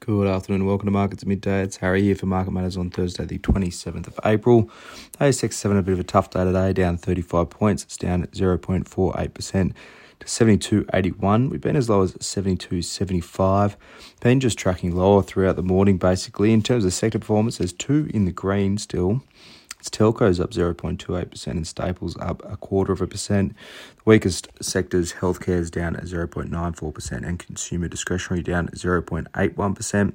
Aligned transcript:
Good 0.00 0.28
afternoon, 0.28 0.64
welcome 0.64 0.86
to 0.86 0.92
Markets 0.92 1.26
Midday. 1.26 1.62
It's 1.62 1.76
Harry 1.76 2.00
here 2.00 2.14
for 2.14 2.24
Market 2.24 2.52
Matters 2.52 2.78
on 2.78 2.88
Thursday, 2.88 3.26
the 3.26 3.38
27th 3.38 4.06
of 4.06 4.18
April. 4.24 4.70
ASX 5.20 5.52
7 5.52 5.76
a 5.76 5.82
bit 5.82 5.92
of 5.92 6.00
a 6.00 6.04
tough 6.04 6.30
day 6.30 6.42
today, 6.42 6.72
down 6.72 6.96
35 6.96 7.50
points. 7.50 7.82
It's 7.82 7.98
down 7.98 8.26
0.48% 8.28 9.74
to 10.20 10.26
72.81. 10.26 11.50
We've 11.50 11.60
been 11.60 11.76
as 11.76 11.90
low 11.90 12.00
as 12.00 12.14
72.75. 12.14 13.76
Been 14.22 14.40
just 14.40 14.58
tracking 14.58 14.96
lower 14.96 15.22
throughout 15.22 15.56
the 15.56 15.62
morning, 15.62 15.98
basically. 15.98 16.54
In 16.54 16.62
terms 16.62 16.86
of 16.86 16.94
sector 16.94 17.18
performance, 17.18 17.58
there's 17.58 17.74
two 17.74 18.08
in 18.14 18.24
the 18.24 18.32
green 18.32 18.78
still. 18.78 19.22
Telcos 19.88 20.40
up 20.40 20.50
0.28% 20.50 21.46
and 21.46 21.66
staples 21.66 22.16
up 22.18 22.42
a 22.44 22.56
quarter 22.56 22.92
of 22.92 23.00
a 23.00 23.06
percent. 23.06 23.54
The 23.96 24.02
weakest 24.04 24.48
sectors, 24.60 25.14
healthcare 25.14 25.60
is 25.60 25.70
down 25.70 25.96
at 25.96 26.04
0.94% 26.04 27.26
and 27.26 27.38
consumer 27.38 27.88
discretionary 27.88 28.42
down 28.42 28.68
at 28.68 28.74
0.81%. 28.74 30.12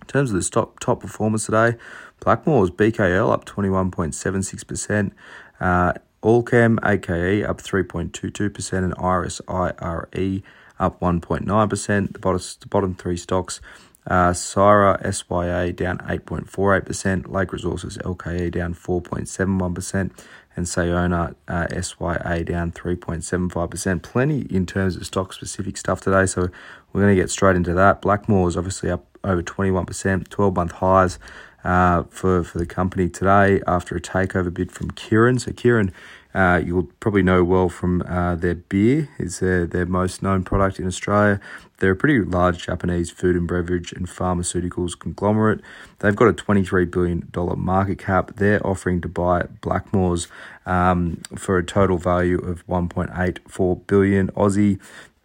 In 0.00 0.06
terms 0.06 0.32
of 0.32 0.42
the 0.42 0.48
top, 0.48 0.80
top 0.80 1.00
performers 1.00 1.44
today, 1.44 1.76
Blackmores 2.20 2.70
BKL 2.70 3.32
up 3.32 3.44
21.76%. 3.44 5.12
Uh, 5.60 5.92
Allkem 6.22 6.78
AKE 6.84 7.44
up 7.48 7.60
3.22% 7.60 8.72
and 8.72 8.94
Iress 8.96 9.40
IRE 9.48 10.42
up 10.78 11.00
1.9%. 11.00 12.12
The 12.12 12.18
bottom, 12.18 12.40
the 12.60 12.66
bottom 12.68 12.94
three 12.94 13.16
stocks 13.16 13.60
uh, 14.08 14.30
Syrah 14.30 14.98
SYA 15.02 15.72
down 15.72 15.98
8.48%, 15.98 17.30
Lake 17.30 17.52
Resources 17.52 17.98
LKE 17.98 18.50
down 18.50 18.74
4.71%, 18.74 20.10
and 20.56 20.66
Sayona 20.66 21.34
uh, 21.46 21.66
SYA 21.68 22.44
down 22.44 22.72
3.75%. 22.72 24.02
Plenty 24.02 24.40
in 24.50 24.66
terms 24.66 24.96
of 24.96 25.06
stock 25.06 25.32
specific 25.32 25.76
stuff 25.76 26.00
today, 26.00 26.26
so 26.26 26.48
we're 26.92 27.02
going 27.02 27.14
to 27.14 27.20
get 27.20 27.30
straight 27.30 27.54
into 27.54 27.74
that. 27.74 28.00
Blackmore 28.00 28.48
is 28.48 28.56
obviously 28.56 28.90
up 28.90 29.04
over 29.22 29.42
21%, 29.42 30.28
12 30.28 30.56
month 30.56 30.72
highs 30.72 31.18
uh, 31.64 32.04
for, 32.04 32.42
for 32.42 32.58
the 32.58 32.66
company 32.66 33.08
today 33.08 33.60
after 33.66 33.94
a 33.94 34.00
takeover 34.00 34.52
bid 34.52 34.72
from 34.72 34.90
Kirin. 34.92 35.40
So, 35.40 35.50
Kirin 35.52 35.92
uh, 36.34 36.60
you'll 36.64 36.88
probably 37.00 37.22
know 37.22 37.42
well 37.42 37.68
from 37.68 38.02
uh, 38.02 38.34
their 38.34 38.54
beer 38.54 39.08
is 39.18 39.40
their, 39.40 39.66
their 39.66 39.86
most 39.86 40.22
known 40.22 40.44
product 40.44 40.78
in 40.78 40.86
Australia. 40.86 41.40
They're 41.78 41.92
a 41.92 41.96
pretty 41.96 42.20
large 42.20 42.66
Japanese 42.66 43.10
food 43.10 43.36
and 43.36 43.46
beverage 43.46 43.92
and 43.92 44.06
pharmaceuticals 44.06 44.98
conglomerate. 44.98 45.60
They've 46.00 46.14
got 46.14 46.28
a 46.28 46.32
$23 46.32 46.90
billion 46.90 47.30
market 47.58 47.98
cap. 47.98 48.32
They're 48.36 48.64
offering 48.66 49.00
to 49.02 49.08
buy 49.08 49.42
Blackmores 49.62 50.26
um, 50.66 51.22
for 51.36 51.56
a 51.56 51.64
total 51.64 51.96
value 51.96 52.38
of 52.38 52.66
1.84 52.66 53.86
billion 53.86 54.28
Aussie. 54.32 54.80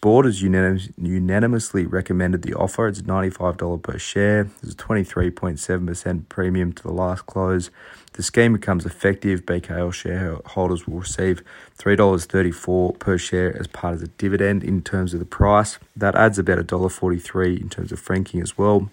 Board 0.00 0.26
has 0.26 0.40
unanimously 0.40 1.84
recommended 1.84 2.42
the 2.42 2.54
offer. 2.54 2.86
It's 2.86 3.02
$95 3.02 3.82
per 3.82 3.98
share. 3.98 4.44
There's 4.44 4.74
a 4.74 4.76
23.7% 4.76 6.28
premium 6.28 6.72
to 6.72 6.82
the 6.84 6.92
last 6.92 7.26
close. 7.26 7.70
The 8.12 8.22
scheme 8.22 8.52
becomes 8.52 8.86
effective. 8.86 9.44
BKL 9.44 9.92
shareholders 9.92 10.86
will 10.86 11.00
receive 11.00 11.42
$3.34 11.78 12.98
per 13.00 13.18
share 13.18 13.58
as 13.58 13.66
part 13.66 13.94
of 13.94 14.00
the 14.00 14.06
dividend 14.06 14.62
in 14.62 14.82
terms 14.82 15.14
of 15.14 15.18
the 15.20 15.26
price. 15.26 15.80
That 15.96 16.14
adds 16.14 16.38
about 16.38 16.58
$1.43 16.58 17.60
in 17.60 17.68
terms 17.68 17.90
of 17.90 17.98
franking 17.98 18.40
as 18.40 18.56
well. 18.56 18.90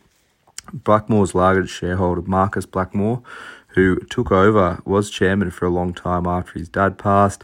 Blackmore's 0.74 1.36
largest 1.36 1.72
shareholder, 1.72 2.24
Marcus 2.24 2.66
Blackmore, 2.66 3.22
who 3.70 4.00
took 4.10 4.32
over, 4.32 4.82
was 4.86 5.12
chairman 5.12 5.52
for 5.52 5.68
a 5.68 5.70
long 5.70 5.94
time 5.94 6.26
after 6.26 6.58
his 6.58 6.68
dad 6.68 6.98
passed. 6.98 7.44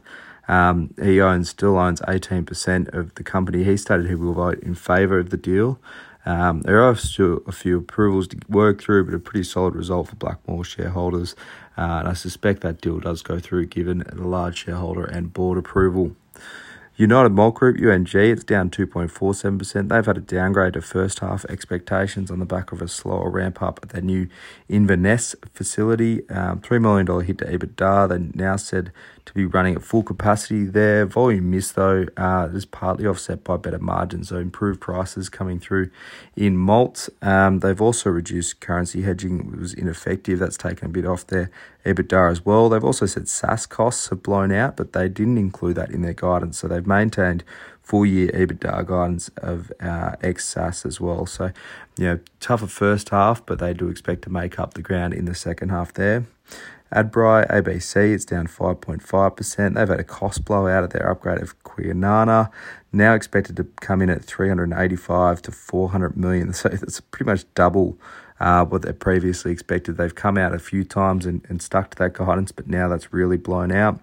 Um, 0.52 0.94
he 1.02 1.22
owns 1.22 1.50
still 1.50 1.78
owns 1.78 2.02
18% 2.02 2.94
of 2.94 3.16
the 3.16 3.24
company. 3.24 3.64
He 3.64 3.78
stated 3.78 4.08
he 4.08 4.16
will 4.16 4.34
vote 4.34 4.60
in 4.60 4.76
favour 4.76 5.18
of 5.18 5.30
the 5.30 5.38
deal. 5.38 5.80
Um, 6.26 6.62
there 6.64 6.82
are 6.82 6.96
still 6.98 7.40
a 7.48 7.54
few 7.54 7.78
approvals 7.78 8.28
to 8.28 8.38
work 8.50 8.82
through, 8.82 9.06
but 9.06 9.14
a 9.14 9.20
pretty 9.20 9.46
solid 9.46 9.76
result 9.76 10.10
for 10.10 10.18
Blackmore 10.18 10.66
shareholders. 10.66 11.38
Uh, 11.78 12.00
and 12.00 12.10
I 12.10 12.14
suspect 12.14 12.60
that 12.62 12.82
deal 12.82 13.00
does 13.00 13.22
go 13.22 13.40
through 13.40 13.68
given 13.68 14.04
the 14.12 14.28
large 14.28 14.58
shareholder 14.58 15.06
and 15.06 15.32
board 15.32 15.58
approval. 15.58 16.18
United 16.98 17.32
Malt 17.32 17.56
Group, 17.56 17.78
UMG, 17.78 18.32
it's 18.32 18.44
down 18.44 18.70
2.47%. 18.70 19.88
They've 19.88 20.06
had 20.06 20.18
a 20.18 20.22
downgrade 20.22 20.76
of 20.76 20.84
first 20.84 21.20
half 21.20 21.46
expectations 21.46 22.30
on 22.30 22.40
the 22.40 22.46
back 22.46 22.74
of 22.74 22.82
a 22.82 22.88
slower 22.88 23.30
ramp 23.30 23.62
up 23.62 23.80
at 23.82 23.90
their 23.90 24.02
new 24.02 24.28
Inverness 24.68 25.34
facility. 25.54 26.30
Um, 26.30 26.60
$3 26.60 26.82
million 26.82 27.08
hit 27.26 27.38
to 27.40 27.46
EBITDA. 27.46 28.10
They 28.10 28.38
now 28.38 28.58
said 28.58 28.92
to 29.26 29.34
be 29.34 29.46
running 29.46 29.76
at 29.76 29.84
full 29.84 30.04
capacity 30.04 30.66
there. 30.66 31.06
Volume 31.06 31.50
miss, 31.50 31.72
though, 31.72 32.06
uh, 32.18 32.50
is 32.54 32.66
partly 32.66 33.08
offset 33.08 33.44
by 33.44 33.56
better 33.56 33.80
margins, 33.80 34.30
so 34.30 34.38
improved 34.38 34.82
prices 34.82 35.30
coming 35.30 35.60
through 35.60 35.90
in 36.36 36.58
malts. 36.58 37.10
Um, 37.22 37.60
they've 37.60 37.82
also 37.82 38.10
reduced 38.10 38.60
currency 38.60 39.04
hedging, 39.04 39.52
it 39.54 39.60
was 39.60 39.74
ineffective. 39.74 40.40
That's 40.40 40.58
taken 40.58 40.88
a 40.88 40.90
bit 40.90 41.06
off 41.06 41.26
their 41.28 41.52
EBITDA 41.86 42.32
as 42.32 42.46
well. 42.46 42.70
They've 42.70 42.84
also 42.84 43.06
said 43.06 43.28
SaaS 43.28 43.66
costs 43.66 44.10
have 44.10 44.24
blown 44.24 44.52
out, 44.52 44.78
but 44.78 44.94
they 44.94 45.08
didn't 45.08 45.38
include 45.38 45.76
that 45.76 45.92
in 45.92 46.02
their 46.02 46.14
guidance. 46.14 46.60
So 46.60 46.68
they've 46.68 46.86
maintained 46.86 47.44
full 47.82 48.06
year 48.06 48.30
EBITDA 48.32 48.86
guidance 48.86 49.30
of 49.38 49.72
uh, 49.82 50.16
ex 50.22 50.48
SaaS 50.48 50.86
as 50.86 51.02
well. 51.02 51.26
So, 51.26 51.52
you 51.98 52.06
know, 52.06 52.20
tougher 52.40 52.68
first 52.68 53.10
half, 53.10 53.46
but 53.46 53.60
they 53.60 53.74
do 53.74 53.90
expect 53.90 54.22
to 54.24 54.30
make 54.30 54.60
up 54.60 54.74
the 54.74 54.82
ground 54.82 55.14
in 55.14 55.26
the 55.26 55.36
second 55.36 55.70
half 55.70 55.94
there. 55.94 56.26
Adbri, 56.94 57.50
ABC, 57.50 58.14
it's 58.14 58.26
down 58.26 58.48
5.5%. 58.48 59.76
They've 59.76 59.88
had 59.88 60.00
a 60.00 60.04
cost 60.04 60.44
blowout 60.44 60.84
at 60.84 60.90
their 60.90 61.10
upgrade 61.10 61.42
of 61.42 61.58
Kwinana, 61.64 62.52
now 62.92 63.14
expected 63.14 63.56
to 63.58 63.64
come 63.80 64.02
in 64.02 64.10
at 64.10 64.24
385 64.24 65.42
to 65.44 65.52
400 65.52 66.18
million. 66.18 66.54
So 66.62 66.70
it's 66.70 67.00
pretty 67.00 67.30
much 67.30 67.46
double 67.56 67.98
uh, 68.40 68.66
what 68.66 68.82
they 68.82 68.92
previously 68.92 69.52
expected. 69.52 69.98
They've 69.98 70.14
come 70.14 70.38
out 70.38 70.54
a 70.54 70.60
few 70.60 70.84
times 70.84 71.26
and, 71.26 71.46
and 71.48 71.62
stuck 71.62 71.92
to 71.92 71.98
that 72.00 72.14
guidance, 72.14 72.52
but 72.52 72.68
now 72.68 72.88
that's 72.88 73.14
really 73.14 73.38
blown 73.38 73.72
out. 73.72 74.00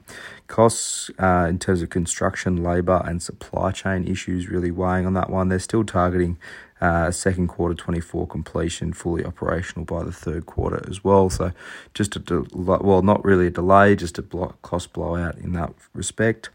Costs 0.47 1.11
uh, 1.19 1.47
in 1.49 1.59
terms 1.59 1.83
of 1.83 1.91
construction, 1.91 2.63
labour, 2.63 3.03
and 3.05 3.21
supply 3.21 3.73
chain 3.73 4.07
issues 4.07 4.49
really 4.49 4.71
weighing 4.71 5.07
on 5.07 5.15
that 5.15 5.29
one. 5.29 5.49
They're 5.49 5.59
still 5.59 5.85
targeting 5.85 6.39
uh, 6.81 7.11
second 7.11 7.49
quarter 7.49 7.75
24 7.75 8.29
completion, 8.29 8.93
fully 8.93 9.25
operational 9.25 9.85
by 9.85 10.05
the 10.05 10.13
third 10.13 10.47
quarter 10.47 10.85
as 10.89 11.03
well. 11.03 11.29
So 11.31 11.53
just 11.93 12.17
a 12.17 12.47
well, 12.55 13.03
not 13.03 13.25
really 13.25 13.49
a 13.49 13.51
delay, 13.51 13.97
just 13.97 14.19
a 14.19 14.23
block, 14.23 14.63
cost 14.63 14.93
blowout 14.93 15.37
in 15.39 15.53
that 15.55 15.75
respect. 15.93 16.51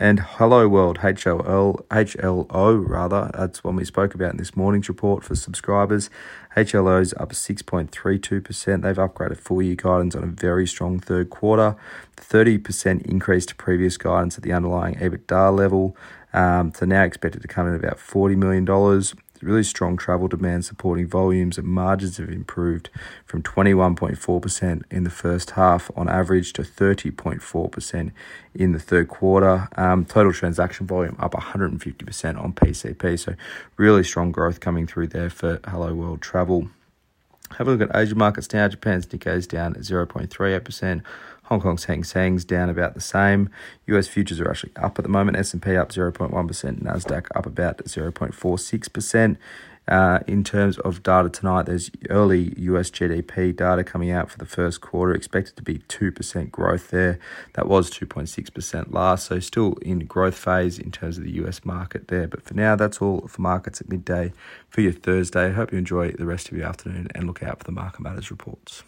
And 0.00 0.20
Hello 0.20 0.68
World 0.68 0.98
HLL 0.98 1.84
HLO 1.88 2.88
rather 2.88 3.32
that's 3.34 3.64
one 3.64 3.74
we 3.74 3.84
spoke 3.84 4.14
about 4.14 4.30
in 4.30 4.36
this 4.36 4.54
morning's 4.54 4.88
report 4.88 5.24
for 5.24 5.34
subscribers. 5.34 6.08
HLO's 6.56 7.12
up 7.14 7.30
6.32%. 7.30 8.82
They've 8.82 8.96
upgraded 8.96 9.38
full 9.38 9.60
year 9.60 9.74
guidance 9.74 10.14
on 10.14 10.22
a 10.22 10.28
very 10.28 10.68
strong 10.68 11.00
third 11.00 11.30
quarter. 11.30 11.74
30% 12.16 13.02
increase 13.06 13.44
to 13.46 13.56
previous 13.56 13.96
guidance 13.96 14.36
at 14.36 14.44
the 14.44 14.52
underlying 14.52 14.94
EBITDA 14.94 15.56
level. 15.58 15.96
Um, 16.32 16.72
so 16.72 16.86
now 16.86 17.02
expected 17.02 17.42
to 17.42 17.48
come 17.48 17.66
in 17.66 17.74
about 17.74 17.98
$40 17.98 18.36
million 18.36 18.64
really 19.42 19.62
strong 19.62 19.96
travel 19.96 20.28
demand 20.28 20.64
supporting 20.64 21.06
volumes 21.06 21.58
and 21.58 21.66
margins 21.66 22.16
have 22.16 22.28
improved 22.28 22.90
from 23.24 23.42
21.4% 23.42 24.82
in 24.90 25.04
the 25.04 25.10
first 25.10 25.52
half 25.52 25.90
on 25.96 26.08
average 26.08 26.52
to 26.54 26.62
30.4% 26.62 28.12
in 28.54 28.72
the 28.72 28.78
third 28.78 29.08
quarter. 29.08 29.68
Um, 29.76 30.04
total 30.04 30.32
transaction 30.32 30.86
volume 30.86 31.16
up 31.18 31.32
150% 31.32 32.42
on 32.42 32.52
PCP. 32.52 33.18
So 33.18 33.34
really 33.76 34.04
strong 34.04 34.32
growth 34.32 34.60
coming 34.60 34.86
through 34.86 35.08
there 35.08 35.30
for 35.30 35.60
Hello 35.66 35.94
World 35.94 36.20
Travel. 36.20 36.68
Have 37.56 37.66
a 37.66 37.70
look 37.70 37.88
at 37.88 37.96
Asia 37.96 38.14
markets 38.14 38.52
now. 38.52 38.68
Japan's 38.68 39.06
Nikkei 39.06 39.36
is 39.36 39.46
down 39.46 39.74
at 39.74 39.82
0.38%. 39.82 41.02
Hong 41.48 41.62
Kong's 41.62 41.84
Hang 41.84 42.04
Seng's 42.04 42.44
down 42.44 42.68
about 42.68 42.92
the 42.92 43.00
same. 43.00 43.48
US 43.86 44.06
futures 44.06 44.38
are 44.38 44.50
actually 44.50 44.72
up 44.76 44.98
at 44.98 45.02
the 45.02 45.08
moment. 45.08 45.38
S&P 45.38 45.76
up 45.76 45.88
0.1%, 45.88 46.82
Nasdaq 46.82 47.26
up 47.34 47.46
about 47.46 47.78
0.46%. 47.78 49.36
Uh, 49.88 50.18
in 50.26 50.44
terms 50.44 50.78
of 50.80 51.02
data 51.02 51.30
tonight, 51.30 51.64
there's 51.64 51.90
early 52.10 52.52
US 52.58 52.90
GDP 52.90 53.56
data 53.56 53.82
coming 53.82 54.10
out 54.10 54.30
for 54.30 54.36
the 54.36 54.44
first 54.44 54.82
quarter, 54.82 55.14
expected 55.14 55.56
to 55.56 55.62
be 55.62 55.78
2% 55.78 56.50
growth 56.50 56.90
there. 56.90 57.18
That 57.54 57.66
was 57.66 57.90
2.6% 57.90 58.92
last, 58.92 59.24
so 59.24 59.40
still 59.40 59.72
in 59.80 60.00
growth 60.00 60.36
phase 60.36 60.78
in 60.78 60.90
terms 60.90 61.16
of 61.16 61.24
the 61.24 61.32
US 61.42 61.64
market 61.64 62.08
there. 62.08 62.28
But 62.28 62.42
for 62.42 62.52
now, 62.52 62.76
that's 62.76 63.00
all 63.00 63.26
for 63.26 63.40
markets 63.40 63.80
at 63.80 63.88
midday 63.88 64.34
for 64.68 64.82
your 64.82 64.92
Thursday. 64.92 65.52
Hope 65.52 65.72
you 65.72 65.78
enjoy 65.78 66.12
the 66.12 66.26
rest 66.26 66.50
of 66.50 66.58
your 66.58 66.66
afternoon 66.66 67.08
and 67.14 67.26
look 67.26 67.42
out 67.42 67.60
for 67.60 67.64
the 67.64 67.72
Market 67.72 68.02
Matters 68.02 68.30
reports. 68.30 68.82